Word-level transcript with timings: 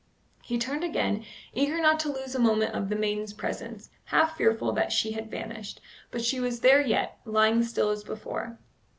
He 0.41 0.57
turned 0.57 0.83
again, 0.83 1.23
eager 1.53 1.79
not 1.79 1.99
to 1.99 2.11
lose 2.11 2.33
a 2.33 2.39
moment 2.39 2.73
of 2.73 2.89
the 2.89 2.95
maiden's 2.95 3.33
presence, 3.33 3.91
half 4.05 4.35
fearful 4.35 4.71
that 4.71 4.91
she 4.91 5.11
had 5.11 5.29
vanished, 5.29 5.79
but 6.09 6.23
she 6.25 6.39
was 6.39 6.61
there 6.61 6.81
yet, 6.81 7.19
lying 7.23 7.61
still 7.61 7.91
as 7.91 8.03
before. 8.03 8.57